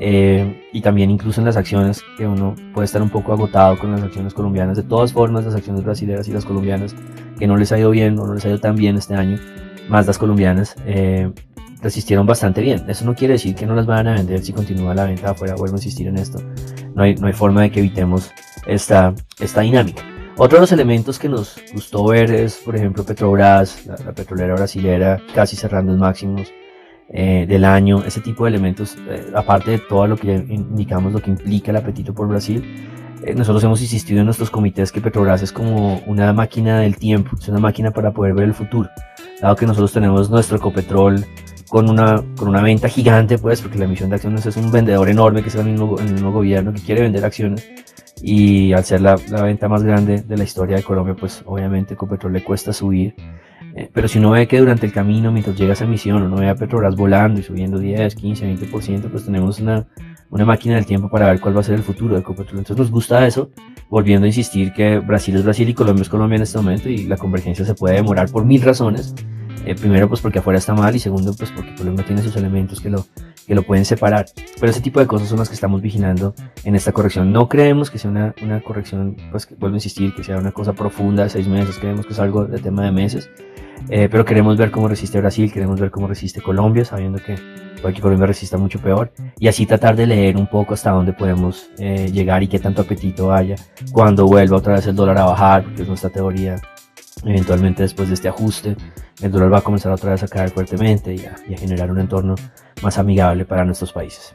eh, 0.00 0.68
y 0.72 0.80
también 0.80 1.10
incluso 1.10 1.40
en 1.40 1.46
las 1.46 1.56
acciones, 1.56 2.02
que 2.16 2.26
uno 2.26 2.54
puede 2.72 2.84
estar 2.84 3.02
un 3.02 3.10
poco 3.10 3.32
agotado 3.32 3.78
con 3.78 3.92
las 3.92 4.02
acciones 4.02 4.34
colombianas. 4.34 4.76
De 4.76 4.82
todas 4.82 5.12
formas, 5.12 5.44
las 5.44 5.54
acciones 5.54 5.82
brasileñas 5.82 6.28
y 6.28 6.32
las 6.32 6.44
colombianas, 6.44 6.94
que 7.38 7.46
no 7.46 7.56
les 7.56 7.72
ha 7.72 7.78
ido 7.78 7.90
bien 7.90 8.18
o 8.18 8.26
no 8.26 8.34
les 8.34 8.44
ha 8.44 8.48
ido 8.48 8.60
tan 8.60 8.76
bien 8.76 8.96
este 8.96 9.14
año, 9.14 9.38
más 9.88 10.06
las 10.06 10.18
colombianas, 10.18 10.76
eh, 10.86 11.32
resistieron 11.82 12.26
bastante 12.26 12.60
bien. 12.60 12.84
Eso 12.88 13.04
no 13.04 13.14
quiere 13.14 13.34
decir 13.34 13.54
que 13.54 13.66
no 13.66 13.74
las 13.74 13.86
vayan 13.86 14.08
a 14.08 14.14
vender 14.14 14.42
si 14.42 14.52
continúa 14.52 14.94
la 14.94 15.04
venta 15.04 15.30
afuera. 15.30 15.54
Vuelvo 15.54 15.76
a 15.76 15.78
insistir 15.78 16.06
en 16.08 16.18
esto. 16.18 16.40
No 16.94 17.02
hay, 17.02 17.14
no 17.14 17.26
hay 17.26 17.32
forma 17.32 17.62
de 17.62 17.70
que 17.70 17.80
evitemos 17.80 18.30
esta, 18.66 19.14
esta 19.40 19.60
dinámica. 19.62 20.02
Otro 20.40 20.58
de 20.58 20.60
los 20.60 20.70
elementos 20.70 21.18
que 21.18 21.28
nos 21.28 21.56
gustó 21.74 22.06
ver 22.06 22.30
es, 22.30 22.58
por 22.58 22.76
ejemplo, 22.76 23.02
Petrobras, 23.04 23.84
la, 23.86 23.96
la 24.06 24.12
petrolera 24.12 24.54
brasilera, 24.54 25.20
casi 25.34 25.56
cerrando 25.56 25.90
los 25.90 26.00
máximos 26.00 26.52
eh, 27.08 27.44
del 27.48 27.64
año. 27.64 28.04
Ese 28.04 28.20
tipo 28.20 28.44
de 28.44 28.50
elementos, 28.50 28.96
eh, 29.08 29.32
aparte 29.34 29.72
de 29.72 29.78
todo 29.78 30.06
lo 30.06 30.16
que 30.16 30.32
indicamos, 30.32 31.12
lo 31.12 31.20
que 31.20 31.30
implica 31.30 31.72
el 31.72 31.78
apetito 31.78 32.14
por 32.14 32.28
Brasil, 32.28 32.62
eh, 33.24 33.34
nosotros 33.34 33.64
hemos 33.64 33.82
insistido 33.82 34.20
en 34.20 34.26
nuestros 34.26 34.48
comités 34.48 34.92
que 34.92 35.00
Petrobras 35.00 35.42
es 35.42 35.50
como 35.50 36.00
una 36.06 36.32
máquina 36.32 36.78
del 36.78 36.96
tiempo, 36.96 37.36
es 37.36 37.48
una 37.48 37.58
máquina 37.58 37.90
para 37.90 38.12
poder 38.12 38.34
ver 38.34 38.44
el 38.44 38.54
futuro. 38.54 38.88
Dado 39.42 39.56
que 39.56 39.66
nosotros 39.66 39.92
tenemos 39.92 40.30
nuestro 40.30 40.58
Ecopetrol 40.58 41.26
con 41.68 41.90
una, 41.90 42.22
con 42.36 42.46
una 42.46 42.62
venta 42.62 42.88
gigante, 42.88 43.38
pues, 43.38 43.60
porque 43.60 43.78
la 43.78 43.86
emisión 43.86 44.08
de 44.08 44.14
acciones 44.14 44.46
es 44.46 44.56
un 44.56 44.70
vendedor 44.70 45.08
enorme 45.08 45.42
que 45.42 45.48
es 45.48 45.56
el 45.56 45.64
mismo, 45.64 45.98
el 45.98 46.12
mismo 46.12 46.30
gobierno 46.30 46.72
que 46.72 46.80
quiere 46.80 47.00
vender 47.00 47.24
acciones. 47.24 47.68
Y 48.22 48.72
al 48.72 48.84
ser 48.84 49.00
la, 49.00 49.16
la, 49.30 49.42
venta 49.42 49.68
más 49.68 49.82
grande 49.82 50.22
de 50.22 50.36
la 50.36 50.44
historia 50.44 50.76
de 50.76 50.82
Colombia, 50.82 51.14
pues 51.14 51.42
obviamente 51.46 51.94
Ecopetrol 51.94 52.32
le 52.32 52.42
cuesta 52.42 52.72
subir. 52.72 53.14
Eh, 53.74 53.90
pero 53.92 54.08
si 54.08 54.18
uno 54.18 54.30
ve 54.30 54.48
que 54.48 54.58
durante 54.58 54.86
el 54.86 54.92
camino, 54.92 55.30
mientras 55.30 55.56
llega 55.56 55.70
a 55.70 55.74
esa 55.74 55.84
emisión, 55.84 56.22
uno 56.22 56.36
ve 56.36 56.48
a 56.48 56.54
Petrobras 56.54 56.96
volando 56.96 57.40
y 57.40 57.42
subiendo 57.42 57.78
10, 57.78 58.14
15, 58.14 58.56
20%, 58.56 59.10
pues 59.10 59.24
tenemos 59.24 59.60
una, 59.60 59.86
una 60.30 60.44
máquina 60.44 60.74
del 60.74 60.86
tiempo 60.86 61.08
para 61.08 61.26
ver 61.26 61.40
cuál 61.40 61.56
va 61.56 61.60
a 61.60 61.64
ser 61.64 61.76
el 61.76 61.82
futuro 61.82 62.14
de 62.14 62.20
Ecopetrol. 62.20 62.58
Entonces 62.58 62.76
nos 62.76 62.90
gusta 62.90 63.26
eso, 63.26 63.50
volviendo 63.88 64.24
a 64.24 64.28
insistir 64.28 64.72
que 64.72 64.98
Brasil 64.98 65.36
es 65.36 65.44
Brasil 65.44 65.68
y 65.68 65.74
Colombia 65.74 66.02
es 66.02 66.08
Colombia 66.08 66.36
en 66.36 66.42
este 66.42 66.58
momento 66.58 66.88
y 66.88 67.04
la 67.04 67.16
convergencia 67.16 67.64
se 67.64 67.74
puede 67.74 67.96
demorar 67.96 68.30
por 68.30 68.44
mil 68.44 68.62
razones. 68.62 69.14
Eh, 69.64 69.74
primero, 69.74 70.08
pues 70.08 70.20
porque 70.20 70.38
afuera 70.38 70.58
está 70.58 70.74
mal 70.74 70.94
y 70.96 70.98
segundo, 70.98 71.34
pues 71.34 71.50
porque 71.50 71.74
Colombia 71.74 72.04
tiene 72.04 72.22
sus 72.22 72.34
elementos 72.36 72.80
que 72.80 72.90
lo, 72.90 73.04
que 73.48 73.54
lo 73.54 73.64
pueden 73.64 73.84
separar. 73.84 74.26
Pero 74.60 74.70
ese 74.70 74.80
tipo 74.80 75.00
de 75.00 75.06
cosas 75.06 75.28
son 75.28 75.38
las 75.38 75.48
que 75.48 75.54
estamos 75.54 75.80
vigilando 75.80 76.34
en 76.64 76.76
esta 76.76 76.92
corrección. 76.92 77.32
No 77.32 77.48
creemos 77.48 77.90
que 77.90 77.98
sea 77.98 78.10
una, 78.10 78.34
una 78.42 78.60
corrección, 78.60 79.16
pues 79.30 79.46
que, 79.46 79.56
vuelvo 79.56 79.74
a 79.74 79.78
insistir, 79.78 80.14
que 80.14 80.22
sea 80.22 80.38
una 80.38 80.52
cosa 80.52 80.74
profunda 80.74 81.24
de 81.24 81.30
seis 81.30 81.48
meses, 81.48 81.78
creemos 81.78 82.06
que 82.06 82.12
es 82.12 82.18
algo 82.20 82.44
de 82.44 82.58
tema 82.58 82.84
de 82.84 82.92
meses. 82.92 83.28
Eh, 83.88 84.08
pero 84.10 84.24
queremos 84.24 84.56
ver 84.56 84.70
cómo 84.70 84.86
resiste 84.86 85.18
Brasil, 85.18 85.52
queremos 85.52 85.80
ver 85.80 85.90
cómo 85.90 86.06
resiste 86.06 86.40
Colombia, 86.42 86.84
sabiendo 86.84 87.18
que 87.18 87.36
que 87.94 88.00
Colombia 88.00 88.26
resista 88.26 88.58
mucho 88.58 88.80
peor. 88.80 89.12
Y 89.38 89.48
así 89.48 89.64
tratar 89.66 89.96
de 89.96 90.06
leer 90.06 90.36
un 90.36 90.46
poco 90.46 90.74
hasta 90.74 90.90
dónde 90.90 91.12
podemos 91.12 91.70
eh, 91.78 92.10
llegar 92.12 92.42
y 92.42 92.48
qué 92.48 92.58
tanto 92.58 92.82
apetito 92.82 93.32
haya 93.32 93.56
cuando 93.92 94.26
vuelva 94.26 94.56
otra 94.56 94.74
vez 94.74 94.86
el 94.86 94.96
dólar 94.96 95.18
a 95.18 95.24
bajar, 95.24 95.64
porque 95.64 95.82
es 95.82 95.88
nuestra 95.88 96.10
teoría 96.10 96.60
eventualmente 97.24 97.82
después 97.82 98.08
de 98.08 98.14
este 98.14 98.28
ajuste, 98.28 98.76
el 99.22 99.30
dólar 99.30 99.52
va 99.52 99.58
a 99.58 99.62
comenzar 99.62 99.92
otra 99.92 100.12
vez 100.12 100.22
a 100.22 100.28
caer 100.28 100.50
fuertemente 100.50 101.14
y 101.14 101.20
a, 101.20 101.36
y 101.48 101.54
a 101.54 101.58
generar 101.58 101.90
un 101.90 101.98
entorno 101.98 102.34
más 102.82 102.98
amigable 102.98 103.44
para 103.44 103.64
nuestros 103.64 103.92
países. 103.92 104.34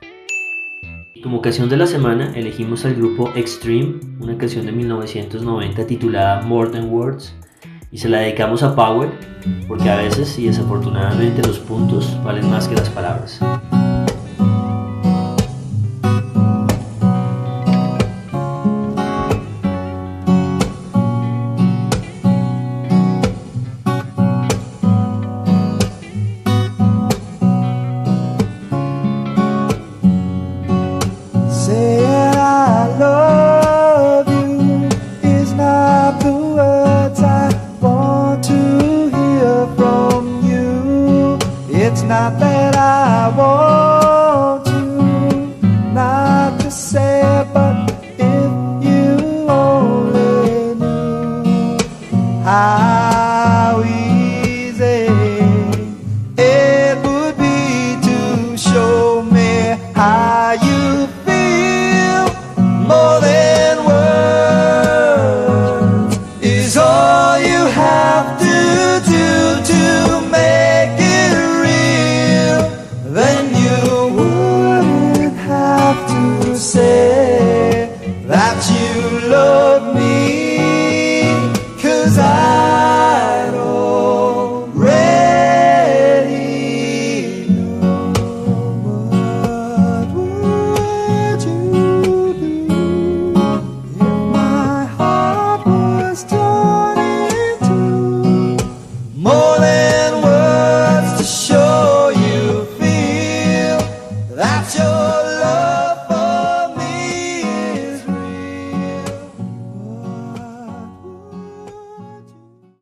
Como 1.23 1.41
canción 1.41 1.69
de 1.69 1.77
la 1.77 1.87
semana 1.87 2.33
elegimos 2.35 2.83
al 2.83 2.95
grupo 2.95 3.31
Extreme, 3.33 4.01
una 4.19 4.37
canción 4.37 4.65
de 4.65 4.73
1990 4.73 5.87
titulada 5.87 6.41
More 6.41 6.69
Than 6.69 6.89
Words, 6.89 7.33
y 7.93 7.99
se 7.99 8.09
la 8.09 8.19
dedicamos 8.19 8.63
a 8.63 8.75
Power, 8.75 9.09
porque 9.67 9.89
a 9.89 9.97
veces 9.97 10.37
y 10.37 10.47
desafortunadamente 10.47 11.41
los 11.47 11.59
puntos 11.59 12.17
valen 12.23 12.49
más 12.49 12.67
que 12.67 12.75
las 12.75 12.89
palabras. 12.89 13.39